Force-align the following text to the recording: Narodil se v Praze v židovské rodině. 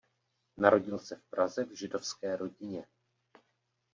Narodil 0.57 0.99
se 0.99 1.15
v 1.15 1.21
Praze 1.23 1.65
v 1.65 1.71
židovské 1.75 2.35
rodině. 2.35 2.87